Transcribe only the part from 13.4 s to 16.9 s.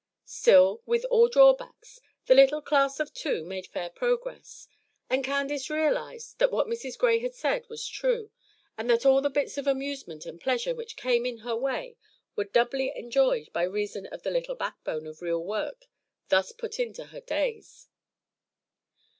by reason of the little "backbone" of real work thus put